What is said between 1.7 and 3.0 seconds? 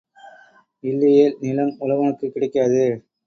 உழவனுக்குக் கிடைக்காது.